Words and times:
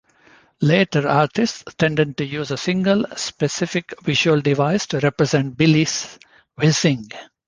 Later 0.61 1.07
artists 1.07 1.63
tended 1.77 2.17
to 2.17 2.25
use 2.25 2.49
a 2.49 2.57
single, 2.57 3.05
specific 3.15 3.93
visual 4.01 4.41
device 4.41 4.87
to 4.87 4.99
represent 4.99 5.55
Billy's 5.57 6.17
whizzing. 6.57 7.11